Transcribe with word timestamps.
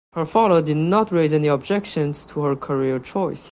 Her 0.13 0.25
father 0.25 0.63
did 0.63 0.77
not 0.77 1.11
raise 1.11 1.31
any 1.31 1.47
objections 1.47 2.23
to 2.29 2.41
her 2.41 2.55
career 2.55 2.97
choice. 2.97 3.49